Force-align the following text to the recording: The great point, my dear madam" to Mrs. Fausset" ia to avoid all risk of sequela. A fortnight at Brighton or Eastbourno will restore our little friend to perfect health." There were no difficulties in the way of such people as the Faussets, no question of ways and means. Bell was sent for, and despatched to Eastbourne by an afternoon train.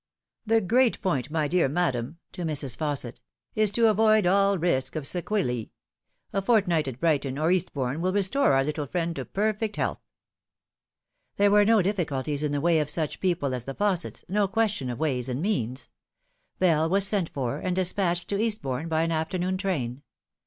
The 0.47 0.61
great 0.61 0.99
point, 0.99 1.29
my 1.29 1.47
dear 1.47 1.69
madam" 1.69 2.17
to 2.31 2.41
Mrs. 2.43 2.75
Fausset" 2.75 3.17
ia 3.55 3.67
to 3.67 3.87
avoid 3.87 4.25
all 4.25 4.57
risk 4.57 4.95
of 4.95 5.03
sequela. 5.03 5.69
A 6.33 6.41
fortnight 6.41 6.87
at 6.87 6.99
Brighton 6.99 7.37
or 7.37 7.51
Eastbourno 7.51 7.99
will 7.99 8.11
restore 8.11 8.53
our 8.53 8.63
little 8.63 8.87
friend 8.87 9.15
to 9.17 9.25
perfect 9.25 9.75
health." 9.75 9.99
There 11.37 11.51
were 11.51 11.65
no 11.65 11.83
difficulties 11.83 12.41
in 12.41 12.51
the 12.51 12.59
way 12.61 12.79
of 12.79 12.89
such 12.89 13.19
people 13.19 13.53
as 13.53 13.65
the 13.65 13.75
Faussets, 13.75 14.23
no 14.27 14.47
question 14.47 14.89
of 14.89 14.97
ways 14.97 15.29
and 15.29 15.39
means. 15.39 15.87
Bell 16.57 16.89
was 16.89 17.05
sent 17.05 17.29
for, 17.29 17.59
and 17.59 17.75
despatched 17.75 18.27
to 18.29 18.39
Eastbourne 18.39 18.87
by 18.89 19.03
an 19.03 19.11
afternoon 19.11 19.55
train. 19.55 20.01